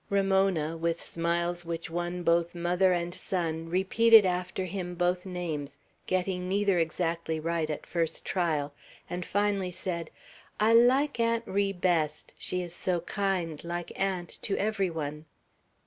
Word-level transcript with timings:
Ramona, 0.09 0.75
with 0.77 0.99
smiles 0.99 1.63
which 1.63 1.87
won 1.87 2.23
both 2.23 2.55
mother 2.55 2.91
and 2.91 3.13
son, 3.13 3.69
repeated 3.69 4.25
after 4.25 4.65
him 4.65 4.95
both 4.95 5.27
names, 5.27 5.77
getting 6.07 6.49
neither 6.49 6.79
exactly 6.79 7.39
right 7.39 7.69
at 7.69 7.85
first 7.85 8.25
trial, 8.25 8.73
and 9.07 9.23
finally 9.23 9.69
said, 9.69 10.09
"I 10.59 10.73
like 10.73 11.19
'Aunt 11.19 11.45
Ri' 11.45 11.71
best; 11.71 12.33
she 12.39 12.63
is 12.63 12.73
so 12.73 13.01
kind, 13.01 13.63
like 13.63 13.91
aunt, 13.95 14.29
to 14.41 14.57
every 14.57 14.89
one." 14.89 15.25